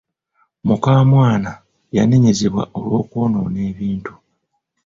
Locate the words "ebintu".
3.71-4.13